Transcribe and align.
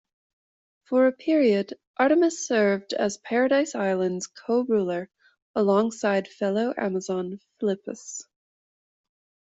For 0.85 1.05
a 1.05 1.11
period 1.11 1.77
Artemis 1.95 2.47
served 2.47 2.91
as 2.93 3.19
Paradise 3.19 3.75
Island's 3.75 4.25
co-ruler 4.25 5.11
alongside 5.53 6.27
fellow 6.27 6.73
Amazon 6.75 7.39
Philippus. 7.59 8.23